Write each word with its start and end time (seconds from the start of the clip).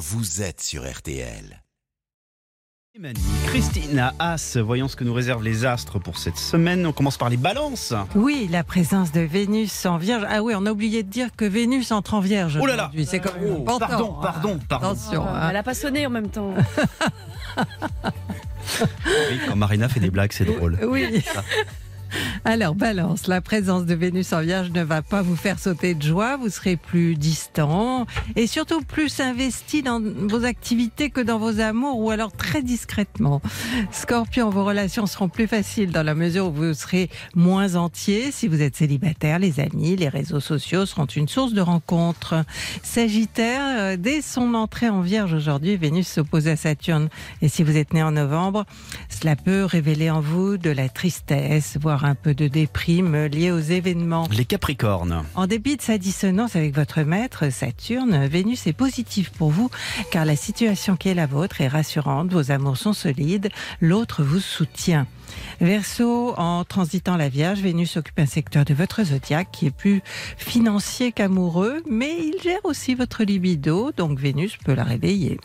vous 0.00 0.40
êtes 0.40 0.62
sur 0.62 0.90
RTL. 0.90 1.62
Christina 3.48 4.14
Haas, 4.18 4.56
voyons 4.56 4.88
ce 4.88 4.96
que 4.96 5.04
nous 5.04 5.12
réservent 5.12 5.42
les 5.42 5.66
astres 5.66 5.98
pour 5.98 6.16
cette 6.16 6.38
semaine. 6.38 6.86
On 6.86 6.92
commence 6.92 7.18
par 7.18 7.28
les 7.28 7.36
balances. 7.36 7.92
Oui, 8.14 8.48
la 8.50 8.64
présence 8.64 9.12
de 9.12 9.20
Vénus 9.20 9.84
en 9.84 9.98
Vierge. 9.98 10.24
Ah 10.26 10.42
oui, 10.42 10.54
on 10.56 10.64
a 10.64 10.72
oublié 10.72 11.02
de 11.02 11.10
dire 11.10 11.28
que 11.36 11.44
Vénus 11.44 11.92
entre 11.92 12.14
en 12.14 12.20
Vierge. 12.20 12.58
Oh 12.60 12.64
là 12.64 12.76
là. 12.76 12.90
C'est 13.04 13.20
comme 13.20 13.34
Oh, 13.68 13.78
pardon, 13.78 14.16
hein. 14.16 14.22
pardon, 14.22 14.58
pardon. 14.66 14.86
Attention. 14.92 15.24
Ah, 15.26 15.46
hein. 15.46 15.50
Elle 15.50 15.56
a 15.56 15.62
pas 15.62 15.74
sonné 15.74 16.06
en 16.06 16.10
même 16.10 16.30
temps. 16.30 16.54
Oui, 18.80 19.40
quand 19.48 19.56
Marina 19.56 19.88
fait 19.88 20.00
des 20.00 20.10
blagues, 20.10 20.32
c'est 20.32 20.44
drôle. 20.44 20.78
Oui. 20.82 21.22
Alors, 22.44 22.74
balance, 22.74 23.26
la 23.26 23.40
présence 23.40 23.86
de 23.86 23.94
Vénus 23.94 24.32
en 24.32 24.40
Vierge 24.40 24.70
ne 24.70 24.82
va 24.82 25.02
pas 25.02 25.22
vous 25.22 25.36
faire 25.36 25.58
sauter 25.58 25.94
de 25.94 26.02
joie, 26.02 26.36
vous 26.36 26.48
serez 26.48 26.76
plus 26.76 27.16
distant 27.16 28.06
et 28.36 28.46
surtout 28.46 28.82
plus 28.82 29.20
investi 29.20 29.82
dans 29.82 30.00
vos 30.00 30.44
activités 30.44 31.10
que 31.10 31.20
dans 31.20 31.38
vos 31.38 31.60
amours 31.60 31.98
ou 31.98 32.10
alors 32.10 32.32
très 32.32 32.62
discrètement. 32.62 33.40
Scorpion, 33.92 34.50
vos 34.50 34.64
relations 34.64 35.06
seront 35.06 35.28
plus 35.28 35.46
faciles 35.46 35.90
dans 35.90 36.02
la 36.02 36.14
mesure 36.14 36.48
où 36.48 36.52
vous 36.52 36.74
serez 36.74 37.10
moins 37.34 37.76
entier. 37.76 38.30
Si 38.30 38.48
vous 38.48 38.62
êtes 38.62 38.76
célibataire, 38.76 39.38
les 39.38 39.60
amis, 39.60 39.96
les 39.96 40.08
réseaux 40.08 40.40
sociaux 40.40 40.86
seront 40.86 41.06
une 41.06 41.28
source 41.28 41.52
de 41.52 41.60
rencontres. 41.60 42.44
Sagittaire, 42.82 43.62
euh, 43.78 43.96
dès 43.96 44.22
son 44.22 44.54
entrée 44.54 44.88
en 44.88 45.00
Vierge 45.00 45.34
aujourd'hui, 45.34 45.76
Vénus 45.76 46.08
s'oppose 46.08 46.48
à 46.48 46.56
Saturne. 46.56 47.08
Et 47.42 47.48
si 47.48 47.62
vous 47.62 47.76
êtes 47.76 47.92
né 47.92 48.02
en 48.02 48.12
novembre, 48.12 48.64
cela 49.08 49.36
peut 49.36 49.64
révéler 49.64 50.10
en 50.10 50.20
vous 50.20 50.56
de 50.56 50.70
la 50.70 50.88
tristesse, 50.88 51.76
voire 51.80 51.99
un 52.04 52.14
peu 52.14 52.34
de 52.34 52.48
déprime 52.48 53.26
liée 53.26 53.50
aux 53.50 53.58
événements. 53.58 54.28
Les 54.32 54.44
Capricornes. 54.44 55.24
En 55.34 55.46
dépit 55.46 55.76
de 55.76 55.82
sa 55.82 55.98
dissonance 55.98 56.56
avec 56.56 56.74
votre 56.74 57.02
maître, 57.02 57.50
Saturne, 57.50 58.26
Vénus 58.26 58.66
est 58.66 58.72
positive 58.72 59.30
pour 59.32 59.50
vous 59.50 59.70
car 60.10 60.24
la 60.24 60.36
situation 60.36 60.96
qui 60.96 61.08
est 61.08 61.14
la 61.14 61.26
vôtre 61.26 61.60
est 61.60 61.68
rassurante, 61.68 62.32
vos 62.32 62.50
amours 62.50 62.76
sont 62.76 62.92
solides, 62.92 63.48
l'autre 63.80 64.22
vous 64.22 64.40
soutient. 64.40 65.06
Verseau, 65.60 66.34
en 66.36 66.64
transitant 66.64 67.16
la 67.16 67.28
Vierge, 67.28 67.60
Vénus 67.60 67.96
occupe 67.96 68.18
un 68.18 68.26
secteur 68.26 68.64
de 68.64 68.74
votre 68.74 69.04
zodiaque 69.04 69.48
qui 69.52 69.66
est 69.66 69.70
plus 69.70 70.02
financier 70.36 71.12
qu'amoureux, 71.12 71.82
mais 71.88 72.16
il 72.18 72.40
gère 72.42 72.64
aussi 72.64 72.94
votre 72.94 73.24
libido, 73.24 73.92
donc 73.96 74.18
Vénus 74.18 74.56
peut 74.56 74.74
la 74.74 74.84
réveiller. 74.84 75.38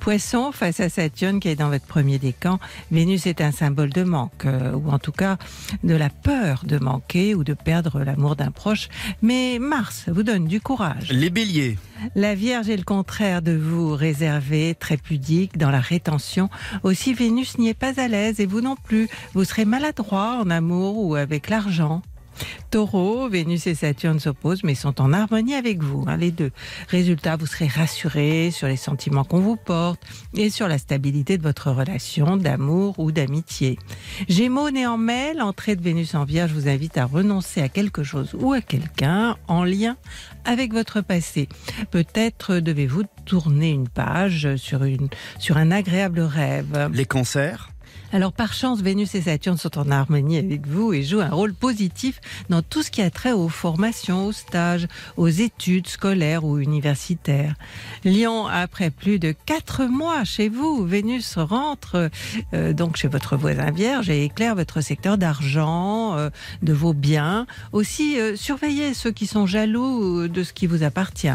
Poisson, 0.00 0.52
face 0.52 0.80
à 0.80 0.88
Saturne 0.88 1.40
qui 1.40 1.48
est 1.48 1.56
dans 1.56 1.68
votre 1.68 1.86
premier 1.86 2.18
décan, 2.18 2.58
Vénus 2.90 3.26
est 3.26 3.40
un 3.40 3.52
symbole 3.52 3.90
de 3.90 4.02
manque, 4.02 4.46
euh, 4.46 4.72
ou 4.72 4.90
en 4.90 4.98
tout 4.98 5.12
cas 5.12 5.36
de 5.84 5.94
la 5.94 6.10
peur 6.10 6.62
de 6.64 6.78
manquer 6.78 7.34
ou 7.34 7.44
de 7.44 7.54
perdre 7.54 8.00
l'amour 8.00 8.36
d'un 8.36 8.50
proche, 8.50 8.88
mais 9.22 9.58
Mars 9.58 10.04
vous 10.08 10.22
donne 10.22 10.46
du 10.46 10.60
courage. 10.60 11.10
Les 11.10 11.30
Béliers. 11.30 11.76
La 12.14 12.34
Vierge 12.34 12.70
est 12.70 12.76
le 12.76 12.82
contraire 12.82 13.42
de 13.42 13.52
vous, 13.52 13.94
réservé, 13.94 14.74
très 14.78 14.96
pudique, 14.96 15.58
dans 15.58 15.70
la 15.70 15.80
rétention. 15.80 16.48
Aussi, 16.82 17.12
Vénus 17.12 17.58
n'y 17.58 17.68
est 17.68 17.74
pas 17.74 18.00
à 18.00 18.08
l'aise 18.08 18.40
et 18.40 18.46
vous 18.46 18.62
non 18.62 18.76
plus. 18.76 19.08
Vous 19.34 19.44
serez 19.44 19.64
maladroit 19.64 20.38
en 20.40 20.50
amour 20.50 20.98
ou 20.98 21.14
avec 21.14 21.48
l'argent. 21.48 22.02
Taureau, 22.70 23.28
Vénus 23.28 23.66
et 23.66 23.74
Saturne 23.74 24.20
s'opposent 24.20 24.62
mais 24.64 24.74
sont 24.74 25.00
en 25.00 25.12
harmonie 25.12 25.54
avec 25.54 25.82
vous, 25.82 26.04
hein, 26.06 26.16
les 26.16 26.30
deux. 26.30 26.52
Résultat, 26.88 27.36
vous 27.36 27.46
serez 27.46 27.66
rassuré 27.66 28.50
sur 28.50 28.68
les 28.68 28.76
sentiments 28.76 29.24
qu'on 29.24 29.40
vous 29.40 29.56
porte 29.56 30.00
et 30.34 30.50
sur 30.50 30.68
la 30.68 30.78
stabilité 30.78 31.38
de 31.38 31.42
votre 31.42 31.70
relation 31.70 32.36
d'amour 32.36 32.98
ou 32.98 33.12
d'amitié. 33.12 33.78
Gémeaux, 34.28 34.70
né 34.70 34.86
en 34.86 34.98
l'entrée 35.36 35.76
de 35.76 35.82
Vénus 35.82 36.14
en 36.14 36.24
Vierge 36.24 36.52
vous 36.52 36.68
invite 36.68 36.96
à 36.98 37.04
renoncer 37.04 37.62
à 37.62 37.68
quelque 37.68 38.02
chose 38.02 38.36
ou 38.38 38.52
à 38.52 38.60
quelqu'un 38.60 39.36
en 39.48 39.64
lien 39.64 39.96
avec 40.44 40.72
votre 40.72 41.00
passé. 41.00 41.48
Peut-être 41.90 42.56
devez-vous 42.56 43.02
tourner 43.24 43.70
une 43.70 43.88
page 43.88 44.56
sur, 44.56 44.84
une, 44.84 45.08
sur 45.38 45.56
un 45.56 45.70
agréable 45.70 46.20
rêve. 46.20 46.90
Les 46.92 47.06
Cancers? 47.06 47.70
Alors 48.12 48.32
par 48.32 48.52
chance, 48.52 48.80
Vénus 48.80 49.14
et 49.14 49.22
Saturne 49.22 49.56
sont 49.56 49.78
en 49.78 49.90
harmonie 49.90 50.38
avec 50.38 50.66
vous 50.66 50.92
et 50.92 51.02
jouent 51.02 51.20
un 51.20 51.30
rôle 51.30 51.54
positif 51.54 52.20
dans 52.48 52.60
tout 52.60 52.82
ce 52.82 52.90
qui 52.90 53.02
a 53.02 53.10
trait 53.10 53.32
aux 53.32 53.48
formations, 53.48 54.26
aux 54.26 54.32
stages, 54.32 54.88
aux 55.16 55.28
études 55.28 55.86
scolaires 55.86 56.44
ou 56.44 56.58
universitaires. 56.58 57.54
Lion, 58.04 58.46
après 58.46 58.90
plus 58.90 59.18
de 59.18 59.32
quatre 59.46 59.84
mois 59.84 60.24
chez 60.24 60.48
vous, 60.48 60.84
Vénus 60.84 61.38
rentre 61.38 62.10
euh, 62.52 62.72
donc 62.72 62.96
chez 62.96 63.08
votre 63.08 63.36
voisin 63.36 63.70
Vierge 63.70 64.10
et 64.10 64.24
éclaire 64.24 64.56
votre 64.56 64.80
secteur 64.80 65.16
d'argent, 65.16 66.16
euh, 66.16 66.30
de 66.62 66.72
vos 66.72 66.94
biens. 66.94 67.46
Aussi, 67.72 68.18
euh, 68.18 68.34
surveillez 68.34 68.92
ceux 68.94 69.12
qui 69.12 69.26
sont 69.26 69.46
jaloux 69.46 70.26
de 70.26 70.42
ce 70.42 70.52
qui 70.52 70.66
vous 70.66 70.82
appartient. 70.82 71.28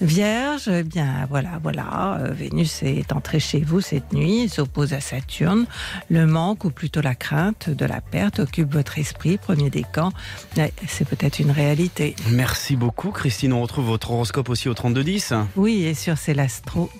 Vierge, 0.00 0.68
eh 0.68 0.84
bien 0.84 1.26
voilà, 1.28 1.58
voilà, 1.60 2.18
euh, 2.20 2.32
Vénus 2.32 2.82
est 2.84 3.12
entrée 3.12 3.40
chez 3.40 3.60
vous 3.60 3.80
cette 3.80 4.12
nuit, 4.12 4.48
s'oppose 4.48 4.92
à 4.92 5.00
Saturne. 5.00 5.66
Le 6.08 6.24
manque, 6.26 6.64
ou 6.64 6.70
plutôt 6.70 7.00
la 7.00 7.16
crainte 7.16 7.68
de 7.68 7.84
la 7.84 8.00
perte, 8.00 8.38
occupe 8.38 8.72
votre 8.72 8.98
esprit, 8.98 9.38
premier 9.38 9.70
décan. 9.70 10.12
C'est 10.86 11.08
peut-être 11.08 11.40
une 11.40 11.50
réalité. 11.50 12.14
Merci 12.30 12.76
beaucoup, 12.76 13.10
Christine. 13.10 13.52
On 13.52 13.62
retrouve 13.62 13.86
votre 13.86 14.12
horoscope 14.12 14.48
aussi 14.50 14.68
au 14.68 14.74
3210. 14.74 15.34
Oui, 15.56 15.82
et 15.82 15.94
sur 15.94 16.16
C'est 16.16 16.34
l'astro 16.34 16.90